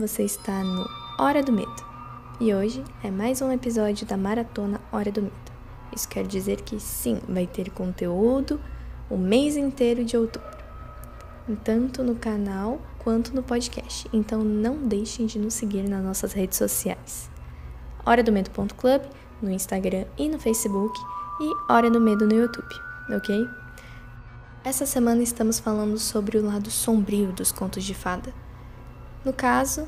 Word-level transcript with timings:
você 0.00 0.22
está 0.22 0.64
no 0.64 0.88
Hora 1.18 1.42
do 1.42 1.52
Medo. 1.52 1.84
E 2.40 2.54
hoje 2.54 2.82
é 3.04 3.10
mais 3.10 3.42
um 3.42 3.52
episódio 3.52 4.06
da 4.06 4.16
maratona 4.16 4.80
Hora 4.90 5.12
do 5.12 5.20
Medo. 5.20 5.34
Isso 5.94 6.08
quer 6.08 6.26
dizer 6.26 6.62
que 6.62 6.80
sim, 6.80 7.20
vai 7.28 7.46
ter 7.46 7.70
conteúdo 7.70 8.58
o 9.10 9.18
mês 9.18 9.58
inteiro 9.58 10.02
de 10.02 10.16
outubro, 10.16 10.56
tanto 11.62 12.02
no 12.02 12.14
canal 12.14 12.80
quanto 12.98 13.34
no 13.34 13.42
podcast. 13.42 14.08
Então 14.10 14.42
não 14.42 14.78
deixem 14.88 15.26
de 15.26 15.38
nos 15.38 15.52
seguir 15.52 15.86
nas 15.86 16.02
nossas 16.02 16.32
redes 16.32 16.56
sociais. 16.56 17.30
Hora 18.06 18.22
do 18.22 18.32
Medo.club 18.32 19.02
no 19.42 19.50
Instagram 19.50 20.06
e 20.16 20.30
no 20.30 20.38
Facebook 20.38 20.98
e 21.42 21.70
Hora 21.70 21.90
do 21.90 22.00
Medo 22.00 22.26
no 22.26 22.34
YouTube, 22.34 22.74
ok? 23.14 23.46
Essa 24.64 24.86
semana 24.86 25.22
estamos 25.22 25.60
falando 25.60 25.98
sobre 25.98 26.38
o 26.38 26.46
lado 26.46 26.70
sombrio 26.70 27.32
dos 27.32 27.52
contos 27.52 27.84
de 27.84 27.92
fada. 27.92 28.32
No 29.22 29.34
caso, 29.34 29.86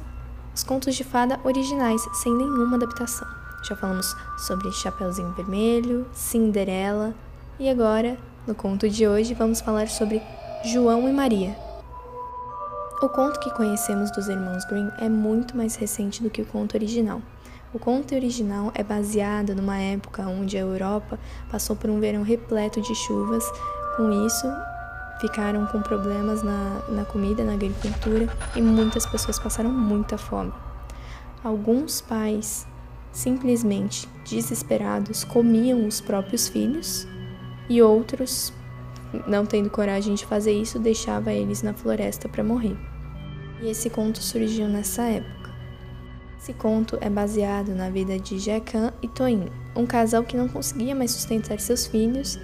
os 0.55 0.63
contos 0.63 0.95
de 0.95 1.05
fada 1.05 1.41
originais, 1.43 2.07
sem 2.13 2.35
nenhuma 2.35 2.77
adaptação. 2.77 3.27
Já 3.67 3.75
falamos 3.75 4.15
sobre 4.37 4.71
Chapeuzinho 4.71 5.33
Vermelho, 5.33 6.07
Cinderela 6.13 7.15
e 7.59 7.71
agora, 7.71 8.19
no 8.47 8.55
conto 8.55 8.91
de 8.91 9.09
hoje, 9.09 9.33
vamos 9.33 9.61
falar 9.61 9.89
sobre 9.89 10.21
João 10.65 11.09
e 11.09 11.13
Maria. 11.13 11.57
O 13.01 13.09
conto 13.09 13.41
que 13.41 13.55
conhecemos 13.55 14.11
dos 14.11 14.29
irmãos 14.29 14.65
Grimm 14.67 14.91
é 14.99 15.09
muito 15.09 15.57
mais 15.57 15.77
recente 15.77 16.23
do 16.23 16.29
que 16.29 16.43
o 16.43 16.47
conto 16.47 16.77
original. 16.77 17.23
O 17.73 17.79
conto 17.79 18.15
original 18.15 18.71
é 18.75 18.85
baseado 18.85 19.55
numa 19.55 19.79
época 19.79 20.27
onde 20.27 20.59
a 20.59 20.61
Europa 20.61 21.19
passou 21.51 21.75
por 21.75 21.89
um 21.89 22.01
verão 22.01 22.23
repleto 22.23 22.83
de 22.83 22.95
chuvas 22.95 23.45
com 23.97 24.27
isso, 24.27 24.47
ficaram 25.23 25.67
com 25.67 25.81
problemas 25.81 26.43
na, 26.43 26.83
na 26.89 27.05
comida, 27.05 27.45
na 27.45 27.53
agricultura 27.53 28.29
e 28.57 28.61
muitas 28.61 29.07
pessoas 29.07 29.39
passaram 29.39 29.71
muita 29.71 30.19
fome. 30.19 30.53
Alguns 31.45 32.01
pais, 32.01 32.67
simplesmente 33.13 34.09
desesperados, 34.29 35.23
comiam 35.23 35.87
os 35.87 36.01
próprios 36.01 36.49
filhos 36.49 37.07
e 37.71 37.81
outros, 37.81 38.53
não 39.29 39.47
tendo 39.47 39.71
coragem 39.71 40.15
de 40.15 40.27
fazer 40.27 40.53
isso, 40.53 40.81
deixava 40.81 41.33
eles 41.33 41.63
na 41.63 41.73
floresta 41.73 42.29
para 42.29 42.43
morrer. 42.43 42.77
E 43.61 43.69
esse 43.69 43.89
conto 43.89 44.21
surgiu 44.21 44.69
nessa 44.69 45.03
época. 45.03 45.53
Esse 46.37 46.53
conto 46.53 46.99
é 47.01 47.09
baseado 47.09 47.69
na 47.77 47.89
vida 47.91 48.19
de 48.19 48.41
Jecan 48.41 48.93
e 49.01 49.07
Toin, 49.07 49.47
um 49.77 49.87
casal 49.87 50.25
que 50.25 50.37
não 50.37 50.49
conseguia 50.49 50.97
mais 50.97 51.13
sustentar 51.13 51.61
seus 51.61 51.87
filhos 51.87 52.41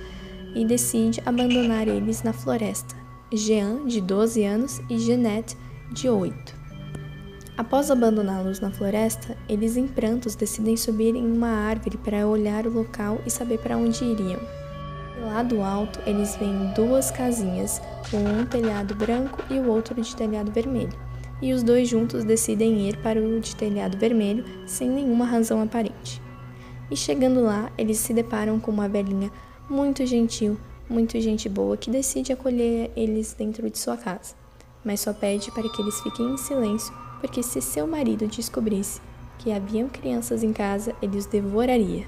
e 0.55 0.65
decide 0.65 1.23
abandonar 1.25 1.89
eles 1.89 2.23
na 2.23 2.33
floresta. 2.33 2.97
Jean, 3.33 3.87
de 3.87 4.01
12 4.01 4.45
anos, 4.45 4.81
e 4.89 4.99
Jeanette, 4.99 5.57
de 5.93 6.09
8. 6.09 6.59
Após 7.59 7.91
abandoná-los 7.91 8.61
na 8.61 8.71
floresta, 8.71 9.37
eles 9.49 9.77
em 9.77 9.89
prantos 9.89 10.37
decidem 10.37 10.77
subir 10.77 11.17
em 11.17 11.27
uma 11.27 11.49
árvore 11.49 11.99
para 11.99 12.27
olhar 12.27 12.67
o 12.67 12.73
local 12.73 13.21
e 13.27 13.31
saber 13.31 13.59
para 13.59 13.77
onde 13.77 14.05
iriam. 14.05 14.41
Lá 15.21 15.43
do 15.43 15.61
alto, 15.61 15.99
eles 16.07 16.37
veem 16.37 16.73
duas 16.75 17.11
casinhas, 17.11 17.83
com 18.11 18.19
um 18.19 18.47
telhado 18.47 18.95
branco 18.95 19.43
e 19.51 19.59
o 19.59 19.69
outro 19.69 20.01
de 20.01 20.15
telhado 20.15 20.53
vermelho, 20.53 20.97
e 21.43 21.53
os 21.53 21.65
dois 21.65 21.89
juntos 21.89 22.23
decidem 22.23 22.89
ir 22.89 22.97
para 22.99 23.21
o 23.21 23.41
de 23.41 23.57
telhado 23.57 23.99
vermelho 23.99 24.45
sem 24.65 24.89
nenhuma 24.89 25.25
razão 25.25 25.61
aparente. 25.61 26.23
E 26.91 26.97
chegando 26.97 27.43
lá, 27.43 27.71
eles 27.77 27.99
se 27.99 28.15
deparam 28.15 28.61
com 28.61 28.71
uma 28.71 28.89
velhinha 28.89 29.31
muito 29.69 30.07
gentil, 30.07 30.59
muito 30.89 31.21
gente 31.21 31.49
boa, 31.49 31.77
que 31.77 31.91
decide 31.91 32.33
acolher 32.33 32.91
eles 32.97 33.35
dentro 33.35 33.69
de 33.69 33.79
sua 33.79 33.97
casa, 33.97 34.35
mas 34.83 35.01
só 35.01 35.13
pede 35.13 35.51
para 35.51 35.69
que 35.69 35.83
eles 35.83 36.01
fiquem 36.01 36.33
em 36.33 36.37
silêncio, 36.39 36.95
porque 37.21 37.43
se 37.43 37.61
seu 37.61 37.87
marido 37.87 38.27
descobrisse 38.27 39.01
que 39.39 39.53
haviam 39.53 39.89
crianças 39.89 40.43
em 40.43 40.53
casa, 40.53 40.95
ele 41.03 41.19
os 41.19 41.27
devoraria. 41.27 42.07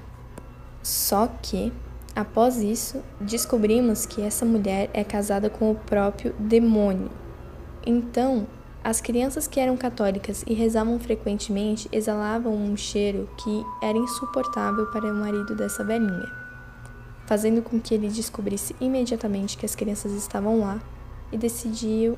Só 0.81 1.27
que, 1.27 1.71
após 2.15 2.57
isso, 2.57 3.01
descobrimos 3.19 4.05
que 4.05 4.21
essa 4.21 4.43
mulher 4.43 4.89
é 4.93 5.03
casada 5.03 5.49
com 5.49 5.71
o 5.71 5.75
próprio 5.75 6.33
demônio. 6.39 7.11
Então, 7.85 8.47
as 8.83 8.99
crianças 8.99 9.47
que 9.47 9.59
eram 9.59 9.77
católicas 9.77 10.43
e 10.47 10.55
rezavam 10.55 10.99
frequentemente 10.99 11.87
exalavam 11.91 12.55
um 12.55 12.75
cheiro 12.75 13.29
que 13.37 13.63
era 13.81 13.97
insuportável 13.97 14.87
para 14.87 15.13
o 15.13 15.15
marido 15.15 15.55
dessa 15.55 15.83
velhinha 15.83 16.40
fazendo 17.31 17.61
com 17.61 17.79
que 17.79 17.93
ele 17.93 18.09
descobrisse 18.09 18.75
imediatamente 18.81 19.57
que 19.57 19.65
as 19.65 19.73
crianças 19.73 20.11
estavam 20.11 20.59
lá 20.59 20.81
e 21.31 21.37
decidiu 21.37 22.17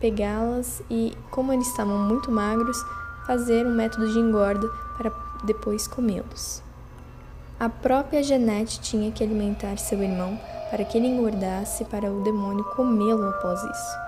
pegá-las 0.00 0.82
e, 0.90 1.12
como 1.30 1.52
eles 1.52 1.68
estavam 1.68 1.98
muito 1.98 2.32
magros, 2.32 2.82
fazer 3.26 3.66
um 3.66 3.74
método 3.74 4.10
de 4.10 4.18
engorda 4.18 4.66
para 4.96 5.12
depois 5.44 5.86
comê-los. 5.86 6.62
A 7.60 7.68
própria 7.68 8.22
Jeanette 8.22 8.80
tinha 8.80 9.12
que 9.12 9.22
alimentar 9.22 9.76
seu 9.76 10.02
irmão 10.02 10.40
para 10.70 10.86
que 10.86 10.96
ele 10.96 11.08
engordasse 11.08 11.84
para 11.84 12.10
o 12.10 12.22
demônio 12.22 12.64
comê-lo 12.74 13.28
após 13.28 13.62
isso. 13.62 13.98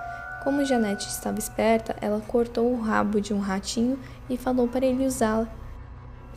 Como 0.45 0.65
Jeanette 0.65 1.09
estava 1.09 1.39
esperta, 1.39 1.95
ela 2.01 2.23
cortou 2.27 2.73
o 2.73 2.81
rabo 2.81 3.21
de 3.21 3.35
um 3.35 3.39
ratinho 3.39 3.99
e 4.31 4.39
falou 4.39 4.67
para 4.67 4.87
ele 4.87 5.07
usá-la 5.07 5.47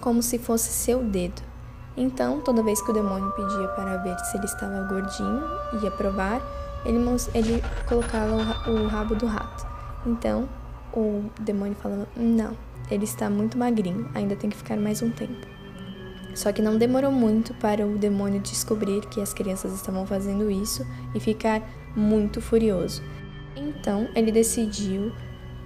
como 0.02 0.22
se 0.22 0.38
fosse 0.38 0.68
seu 0.68 1.02
dedo. 1.02 1.51
Então, 1.96 2.40
toda 2.42 2.64
vez 2.64 2.82
que 2.82 2.92
o 2.92 2.94
demônio 2.94 3.32
pedia 3.32 3.68
para 3.70 3.98
ver 3.98 4.18
se 4.20 4.38
ele 4.38 4.46
estava 4.46 4.88
gordinho 4.88 5.44
e 5.74 5.84
ia 5.84 5.92
provar, 5.92 6.42
ele, 6.86 6.98
ele 7.34 7.64
colocava 7.88 8.36
o 8.70 8.88
rabo 8.88 9.16
do 9.16 9.26
rato. 9.26 9.68
Então, 10.06 10.48
o 10.94 11.26
demônio 11.40 11.76
falava: 11.76 12.08
Não, 12.16 12.56
ele 12.90 13.04
está 13.04 13.30
muito 13.30 13.58
magrinho, 13.58 14.10
ainda 14.14 14.36
tem 14.36 14.50
que 14.50 14.58
ficar 14.58 14.78
mais 14.78 15.02
um 15.02 15.10
tempo. 15.10 15.48
Só 16.34 16.52
que 16.52 16.62
não 16.62 16.78
demorou 16.78 17.12
muito 17.12 17.54
para 17.56 17.86
o 17.86 17.98
demônio 17.98 18.40
descobrir 18.40 19.02
que 19.08 19.20
as 19.20 19.34
crianças 19.34 19.74
estavam 19.74 20.06
fazendo 20.06 20.50
isso 20.50 20.86
e 21.14 21.20
ficar 21.20 21.62
muito 21.96 22.40
furioso. 22.40 23.02
Então, 23.56 24.08
ele 24.16 24.32
decidiu 24.32 25.12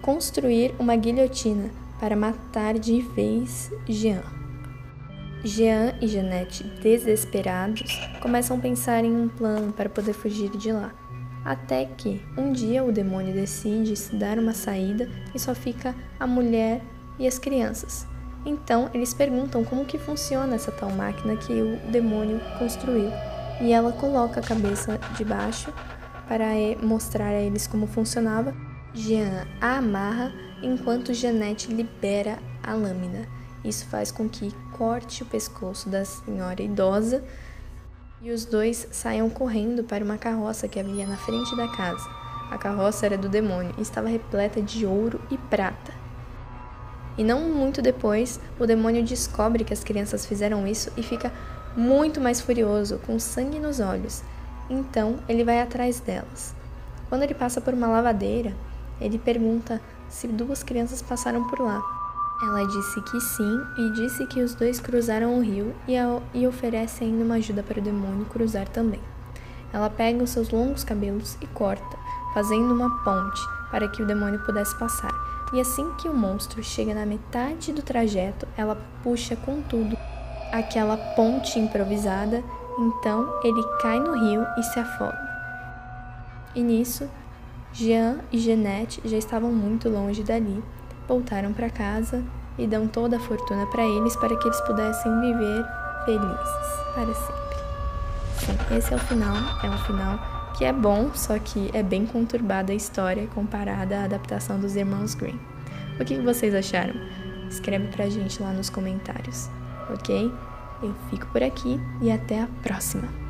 construir 0.02 0.74
uma 0.80 0.96
guilhotina 0.96 1.70
para 2.00 2.16
matar 2.16 2.80
de 2.80 3.02
vez 3.02 3.72
Jean. 3.88 4.45
Jean 5.46 5.94
e 6.02 6.08
Jeanette, 6.08 6.64
desesperados, 6.82 8.02
começam 8.20 8.58
a 8.58 8.60
pensar 8.60 9.06
em 9.06 9.16
um 9.16 9.30
plano 9.30 9.72
para 9.72 9.88
poder 9.88 10.14
fugir 10.14 10.50
de 10.50 10.72
lá. 10.72 10.92
Até 11.46 11.86
que, 11.86 12.20
um 12.36 12.52
dia, 12.52 12.84
o 12.84 12.92
demônio 12.92 13.32
decide 13.32 13.96
se 13.96 14.16
dar 14.16 14.40
uma 14.40 14.54
saída 14.54 15.08
e 15.36 15.40
só 15.40 15.54
fica 15.54 15.94
a 16.20 16.26
mulher 16.26 16.82
e 17.20 17.28
as 17.28 17.38
crianças. 17.38 18.08
Então, 18.44 18.90
eles 18.92 19.14
perguntam 19.14 19.64
como 19.64 19.86
que 19.86 20.00
funciona 20.00 20.56
essa 20.56 20.72
tal 20.72 20.90
máquina 20.90 21.38
que 21.38 21.54
o 21.54 21.78
demônio 21.92 22.42
construiu. 22.58 23.12
E 23.62 23.72
ela 23.72 23.92
coloca 23.92 24.40
a 24.40 24.44
cabeça 24.44 25.00
de 25.16 25.24
baixo 25.24 25.72
para 26.28 26.48
mostrar 26.82 27.30
a 27.30 27.40
eles 27.40 27.68
como 27.68 27.86
funcionava. 27.86 28.52
Jean 28.96 29.46
a 29.62 29.78
amarra 29.78 30.34
enquanto 30.64 31.14
Jeanette 31.14 31.72
libera 31.72 32.40
a 32.64 32.74
lâmina. 32.74 33.35
Isso 33.66 33.88
faz 33.88 34.12
com 34.12 34.30
que 34.30 34.54
corte 34.78 35.24
o 35.24 35.26
pescoço 35.26 35.90
da 35.90 36.06
senhora 36.06 36.62
idosa 36.62 37.24
e 38.22 38.30
os 38.30 38.46
dois 38.46 38.88
saiam 38.92 39.28
correndo 39.28 39.84
para 39.84 40.04
uma 40.04 40.20
carroça 40.20 40.68
que 40.68 40.80
havia 40.80 41.08
na 41.08 41.18
frente 41.18 41.56
da 41.56 41.68
casa. 41.68 42.08
A 42.52 42.60
carroça 42.60 43.08
era 43.08 43.18
do 43.18 43.28
demônio 43.28 43.74
e 43.76 43.82
estava 43.82 44.08
repleta 44.08 44.62
de 44.62 44.86
ouro 44.86 45.20
e 45.32 45.38
prata. 45.38 45.92
E 47.18 47.24
não 47.24 47.42
muito 47.50 47.82
depois, 47.82 48.40
o 48.60 48.68
demônio 48.68 49.04
descobre 49.04 49.64
que 49.64 49.74
as 49.74 49.84
crianças 49.84 50.28
fizeram 50.28 50.68
isso 50.68 50.92
e 50.96 51.02
fica 51.02 51.34
muito 51.76 52.22
mais 52.22 52.40
furioso, 52.40 53.00
com 53.00 53.18
sangue 53.18 53.60
nos 53.60 53.80
olhos. 53.80 54.22
Então, 54.70 55.18
ele 55.28 55.44
vai 55.44 55.60
atrás 55.60 56.00
delas. 56.00 56.54
Quando 57.10 57.24
ele 57.24 57.34
passa 57.34 57.60
por 57.60 57.74
uma 57.74 57.88
lavadeira, 57.88 58.54
ele 59.02 59.18
pergunta 59.18 59.82
se 60.08 60.28
duas 60.28 60.62
crianças 60.62 61.02
passaram 61.02 61.48
por 61.48 61.60
lá. 61.60 62.05
Ela 62.42 62.68
disse 62.68 63.02
que 63.02 63.20
sim 63.22 63.62
e 63.78 63.92
disse 63.92 64.26
que 64.28 64.42
os 64.42 64.54
dois 64.54 64.80
cruzaram 64.80 65.38
o 65.38 65.42
rio 65.42 65.74
e, 65.88 65.98
a, 65.98 66.20
e 66.34 66.46
oferece 66.46 67.04
ainda 67.04 67.24
uma 67.24 67.36
ajuda 67.36 67.64
para 67.64 67.80
o 67.80 67.84
demônio 67.84 68.26
cruzar 68.26 68.68
também. 68.68 69.00
Ela 69.72 69.90
pega 69.90 70.24
os 70.24 70.32
seus 70.32 70.50
longos 70.50 70.84
cabelos 70.84 71.38
e 71.42 71.48
corta, 71.48 71.98
fazendo 72.34 72.74
uma 72.74 73.04
ponte 73.04 73.42
para 73.72 73.88
que 73.88 74.02
o 74.02 74.06
demônio 74.06 74.44
pudesse 74.46 74.78
passar. 74.78 75.12
E 75.54 75.62
assim 75.62 75.90
que 75.94 76.10
o 76.10 76.14
monstro 76.14 76.62
chega 76.62 76.94
na 76.94 77.06
metade 77.06 77.72
do 77.72 77.82
trajeto, 77.82 78.46
ela 78.58 78.78
puxa 79.02 79.36
com 79.38 79.62
tudo 79.62 79.98
aquela 80.52 80.98
ponte 81.16 81.58
improvisada, 81.58 82.44
então 82.78 83.40
ele 83.44 83.64
cai 83.82 84.00
no 84.00 84.14
rio 84.14 84.46
e 84.58 84.64
se 84.64 84.80
afoga. 84.80 85.18
E 86.54 86.62
nisso, 86.62 87.10
Jean 87.72 88.20
e 88.32 88.38
Jeanette 88.38 89.02
já 89.06 89.18
estavam 89.18 89.52
muito 89.52 89.90
longe 89.90 90.24
dali 90.24 90.64
voltaram 91.08 91.54
para 91.54 91.70
casa 91.70 92.24
e 92.58 92.66
dão 92.66 92.88
toda 92.88 93.18
a 93.18 93.20
fortuna 93.20 93.66
para 93.68 93.84
eles 93.84 94.16
para 94.16 94.36
que 94.36 94.48
eles 94.48 94.62
pudessem 94.62 95.20
viver 95.22 95.66
felizes 96.06 96.76
para 96.94 97.14
sempre. 97.14 97.56
Sim, 98.38 98.76
esse 98.78 98.94
é 98.94 98.96
o 98.96 99.00
final, 99.00 99.36
é 99.64 99.70
um 99.70 99.78
final 99.80 100.20
que 100.58 100.64
é 100.64 100.72
bom, 100.72 101.12
só 101.14 101.38
que 101.38 101.70
é 101.74 101.84
bem 101.84 102.06
conturbada 102.06 102.72
a 102.72 102.76
história 102.76 103.28
comparada 103.28 104.00
à 104.00 104.04
adaptação 104.06 104.60
dos 104.60 104.76
irmãos 104.76 105.14
Grimm. 105.14 105.38
O 106.00 106.06
que 106.06 106.20
vocês 106.20 106.54
acharam? 106.54 106.96
Escreve 107.50 107.88
pra 107.88 108.10
gente 108.10 108.42
lá 108.42 108.52
nos 108.52 108.70
comentários, 108.70 109.50
ok? 109.90 110.32
Eu 110.82 110.94
fico 111.10 111.26
por 111.28 111.44
aqui 111.44 111.80
e 112.02 112.12
até 112.12 112.42
a 112.42 112.48
próxima! 112.64 113.25